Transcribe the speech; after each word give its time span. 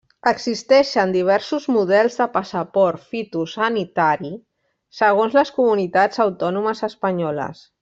Existeixen 0.29 1.11
diversos 1.15 1.67
models 1.75 2.17
de 2.21 2.27
passaport 2.37 3.03
fitosanitari 3.11 4.33
segons 5.01 5.39
les 5.41 5.53
comunitats 5.61 6.25
Autònomes 6.29 6.83
espanyoles. 6.93 7.63